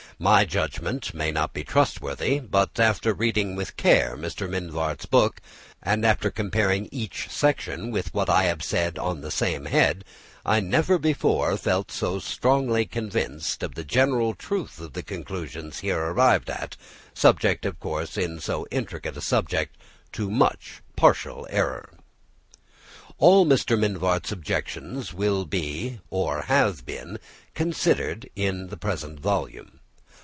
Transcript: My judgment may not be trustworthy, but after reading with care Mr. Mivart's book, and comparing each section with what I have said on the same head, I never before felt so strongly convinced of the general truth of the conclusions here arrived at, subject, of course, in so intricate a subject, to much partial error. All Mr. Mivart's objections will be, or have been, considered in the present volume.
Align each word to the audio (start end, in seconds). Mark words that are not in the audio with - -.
My 0.19 0.45
judgment 0.45 1.15
may 1.15 1.31
not 1.31 1.51
be 1.51 1.63
trustworthy, 1.63 2.37
but 2.39 2.79
after 2.79 3.11
reading 3.11 3.55
with 3.55 3.75
care 3.75 4.15
Mr. 4.15 4.47
Mivart's 4.47 5.07
book, 5.07 5.41
and 5.81 6.03
comparing 6.35 6.87
each 6.91 7.27
section 7.31 7.89
with 7.89 8.13
what 8.13 8.29
I 8.29 8.43
have 8.43 8.63
said 8.63 8.99
on 8.99 9.21
the 9.21 9.31
same 9.31 9.65
head, 9.65 10.05
I 10.45 10.59
never 10.59 10.99
before 10.99 11.57
felt 11.57 11.89
so 11.89 12.19
strongly 12.19 12.85
convinced 12.85 13.63
of 13.63 13.73
the 13.73 13.83
general 13.83 14.35
truth 14.35 14.79
of 14.79 14.93
the 14.93 15.01
conclusions 15.01 15.79
here 15.79 15.99
arrived 15.99 16.51
at, 16.51 16.77
subject, 17.15 17.65
of 17.65 17.79
course, 17.79 18.15
in 18.15 18.39
so 18.39 18.67
intricate 18.69 19.17
a 19.17 19.21
subject, 19.21 19.75
to 20.11 20.29
much 20.29 20.83
partial 20.95 21.47
error. 21.49 21.97
All 23.17 23.43
Mr. 23.43 23.75
Mivart's 23.75 24.31
objections 24.31 25.15
will 25.15 25.45
be, 25.45 25.97
or 26.11 26.43
have 26.43 26.85
been, 26.85 27.17
considered 27.55 28.29
in 28.35 28.67
the 28.67 28.77
present 28.77 29.19
volume. 29.19 29.79